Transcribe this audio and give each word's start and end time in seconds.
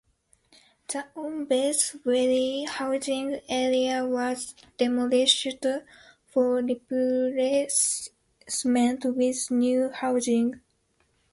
The 0.87 1.05
on-base 1.15 1.97
Wherry 2.03 2.63
housing 2.67 3.39
area 3.47 4.03
was 4.03 4.55
demolished 4.79 5.55
for 6.25 6.55
replacement 6.55 9.05
with 9.05 9.51
new 9.51 9.91
housing. 9.91 10.59